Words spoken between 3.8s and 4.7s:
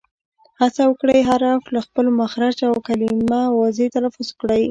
تلفظ کړئ!